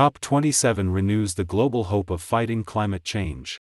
[0.00, 3.60] COP27 renews the global hope of fighting climate change.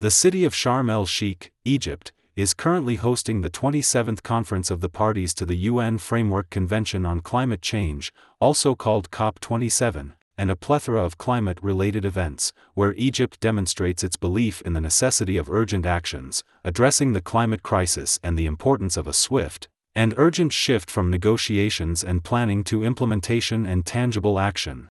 [0.00, 4.88] The city of Sharm el Sheikh, Egypt, is currently hosting the 27th Conference of the
[4.88, 11.04] Parties to the UN Framework Convention on Climate Change, also called COP27, and a plethora
[11.04, 16.42] of climate related events, where Egypt demonstrates its belief in the necessity of urgent actions,
[16.64, 22.02] addressing the climate crisis and the importance of a swift and urgent shift from negotiations
[22.02, 24.88] and planning to implementation and tangible action.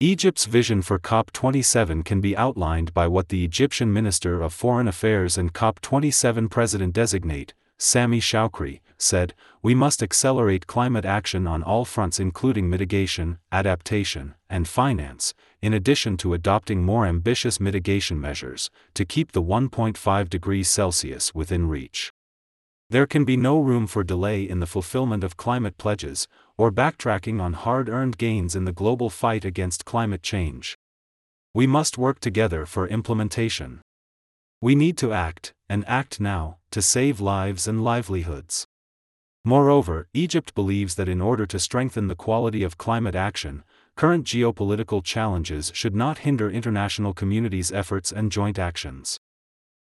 [0.00, 5.36] Egypt's vision for COP27 can be outlined by what the Egyptian Minister of Foreign Affairs
[5.36, 12.20] and COP27 President designate, Sameh Shoukry, said, We must accelerate climate action on all fronts,
[12.20, 19.32] including mitigation, adaptation, and finance, in addition to adopting more ambitious mitigation measures, to keep
[19.32, 22.12] the 1.5 degrees Celsius within reach.
[22.88, 26.28] There can be no room for delay in the fulfillment of climate pledges,
[26.58, 30.76] or backtracking on hard earned gains in the global fight against climate change.
[31.54, 33.80] We must work together for implementation.
[34.60, 38.66] We need to act, and act now, to save lives and livelihoods.
[39.44, 43.62] Moreover, Egypt believes that in order to strengthen the quality of climate action,
[43.96, 49.16] current geopolitical challenges should not hinder international community's efforts and joint actions.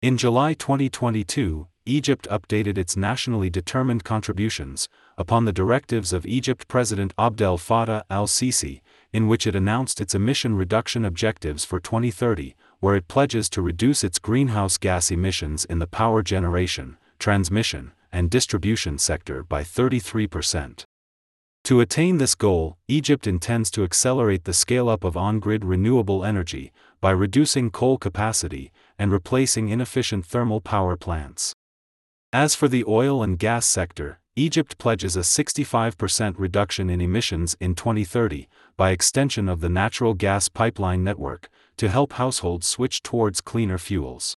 [0.03, 7.13] In July 2022, Egypt updated its nationally determined contributions, upon the directives of Egypt President
[7.17, 8.81] Abdel Fattah al Sisi,
[9.13, 14.03] in which it announced its emission reduction objectives for 2030, where it pledges to reduce
[14.03, 20.83] its greenhouse gas emissions in the power generation, transmission, and distribution sector by 33%.
[21.63, 26.25] To attain this goal, Egypt intends to accelerate the scale up of on grid renewable
[26.25, 31.53] energy by reducing coal capacity and replacing inefficient thermal power plants.
[32.31, 37.75] As for the oil and gas sector, Egypt pledges a 65% reduction in emissions in
[37.75, 43.77] 2030, by extension of the natural gas pipeline network, to help households switch towards cleaner
[43.77, 44.35] fuels.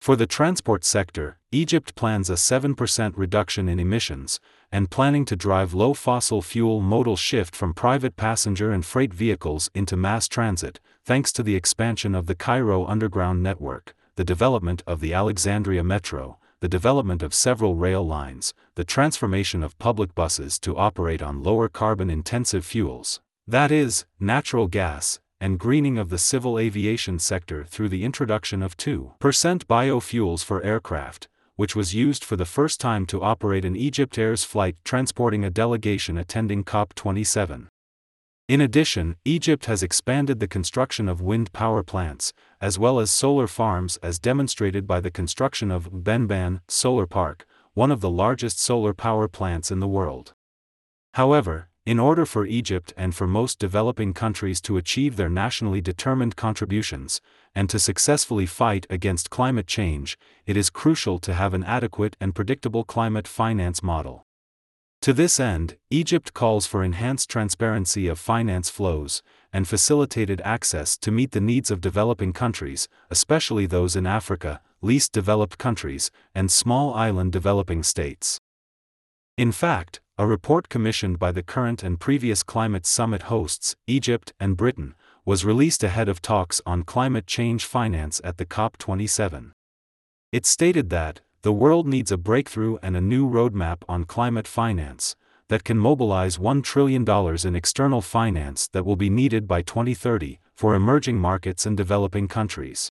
[0.00, 4.40] For the transport sector, Egypt plans a 7% reduction in emissions,
[4.72, 9.70] and planning to drive low fossil fuel modal shift from private passenger and freight vehicles
[9.74, 15.00] into mass transit, thanks to the expansion of the Cairo Underground Network, the development of
[15.00, 20.76] the Alexandria Metro, the development of several rail lines, the transformation of public buses to
[20.76, 26.58] operate on lower carbon intensive fuels, that is, natural gas, and greening of the civil
[26.58, 29.10] aviation sector through the introduction of 2%
[29.64, 34.44] biofuels for aircraft, which was used for the first time to operate an Egypt Air's
[34.44, 37.68] flight transporting a delegation attending COP27.
[38.50, 43.46] In addition, Egypt has expanded the construction of wind power plants, as well as solar
[43.46, 48.92] farms as demonstrated by the construction of Benban Solar Park, one of the largest solar
[48.92, 50.34] power plants in the world.
[51.14, 56.34] However, in order for Egypt and for most developing countries to achieve their nationally determined
[56.34, 57.20] contributions,
[57.54, 62.34] and to successfully fight against climate change, it is crucial to have an adequate and
[62.34, 64.26] predictable climate finance model.
[65.02, 71.10] To this end, Egypt calls for enhanced transparency of finance flows, and facilitated access to
[71.10, 76.92] meet the needs of developing countries, especially those in Africa, least developed countries, and small
[76.92, 78.40] island developing states.
[79.38, 84.54] In fact, a report commissioned by the current and previous climate summit hosts, Egypt and
[84.54, 84.94] Britain,
[85.24, 89.52] was released ahead of talks on climate change finance at the COP27.
[90.30, 95.16] It stated that, the world needs a breakthrough and a new roadmap on climate finance
[95.48, 97.04] that can mobilize $1 trillion
[97.44, 102.90] in external finance that will be needed by 2030 for emerging markets and developing countries.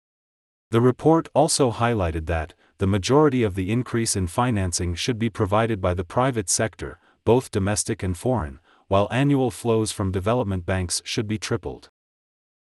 [0.70, 5.80] The report also highlighted that the majority of the increase in financing should be provided
[5.80, 8.58] by the private sector, both domestic and foreign,
[8.88, 11.90] while annual flows from development banks should be tripled.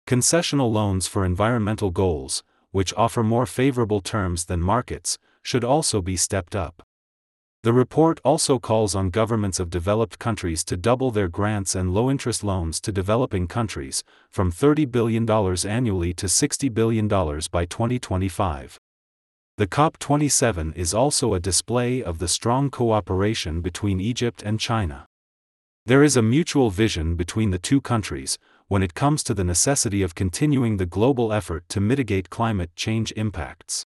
[0.06, 6.16] Concessional loans for environmental goals, which offer more favorable terms than markets, should also be
[6.16, 6.82] stepped up.
[7.62, 12.10] The report also calls on governments of developed countries to double their grants and low
[12.10, 18.78] interest loans to developing countries, from $30 billion annually to $60 billion by 2025.
[19.58, 25.04] The COP27 is also a display of the strong cooperation between Egypt and China.
[25.84, 28.38] There is a mutual vision between the two countries
[28.68, 33.12] when it comes to the necessity of continuing the global effort to mitigate climate change
[33.16, 33.84] impacts.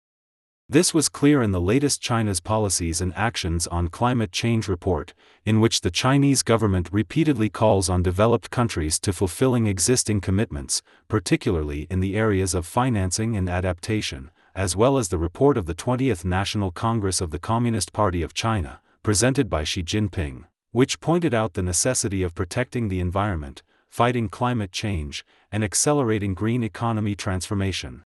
[0.69, 5.15] This was clear in the latest China's Policies and Actions on Climate Change report,
[5.45, 11.87] in which the Chinese government repeatedly calls on developed countries to fulfilling existing commitments, particularly
[11.89, 16.25] in the areas of financing and adaptation, as well as the report of the 20th
[16.25, 21.55] National Congress of the Communist Party of China, presented by Xi Jinping, which pointed out
[21.55, 28.03] the necessity of protecting the environment, fighting climate change, and accelerating green economy transformation.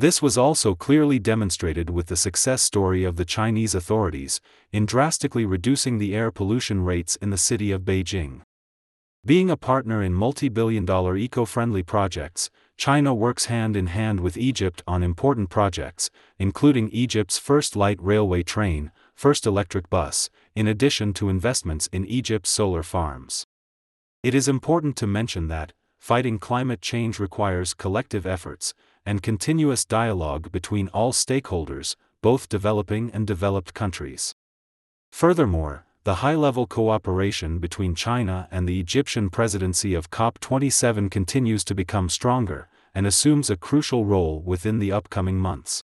[0.00, 4.40] This was also clearly demonstrated with the success story of the Chinese authorities
[4.72, 8.40] in drastically reducing the air pollution rates in the city of Beijing.
[9.26, 12.48] Being a partner in multi billion dollar eco friendly projects,
[12.78, 16.08] China works hand in hand with Egypt on important projects,
[16.38, 22.48] including Egypt's first light railway train, first electric bus, in addition to investments in Egypt's
[22.48, 23.46] solar farms.
[24.22, 28.72] It is important to mention that, fighting climate change requires collective efforts
[29.10, 34.36] and continuous dialogue between all stakeholders, both developing and developed countries.
[35.10, 41.74] Furthermore, the high level cooperation between China and the Egyptian presidency of COP27 continues to
[41.74, 45.82] become stronger and assumes a crucial role within the upcoming months.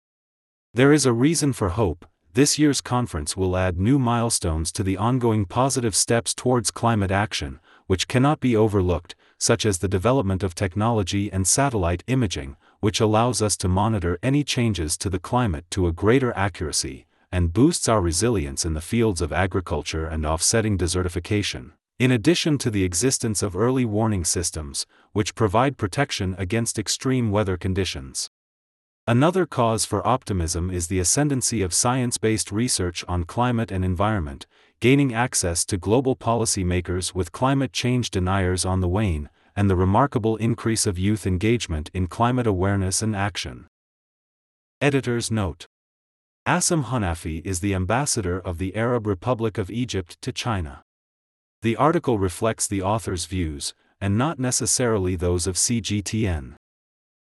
[0.74, 2.06] There is a reason for hope.
[2.34, 7.62] This year's conference will add new milestones to the ongoing positive steps towards climate action,
[7.88, 13.42] which cannot be overlooked, such as the development of technology and satellite imaging, which allows
[13.42, 18.00] us to monitor any changes to the climate to a greater accuracy, and boosts our
[18.00, 23.54] resilience in the fields of agriculture and offsetting desertification, in addition to the existence of
[23.54, 28.30] early warning systems, which provide protection against extreme weather conditions.
[29.06, 34.46] Another cause for optimism is the ascendancy of science based research on climate and environment,
[34.80, 40.36] gaining access to global policymakers with climate change deniers on the wane, and the remarkable
[40.38, 43.68] increase of youth engagement in climate awareness and action.
[44.82, 45.68] Editor's Note
[46.48, 50.82] Assem Hanafi is the ambassador of the Arab Republic of Egypt to China.
[51.62, 56.56] The article reflects the author's views, and not necessarily those of CGTN.